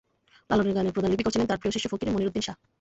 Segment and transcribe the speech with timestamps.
[0.49, 2.55] লালনের গানের প্রধান লিপিকর ছিলেন তাঁর প্রিয় শিষ্য ফকির মনিরুদ্দীন শাহ।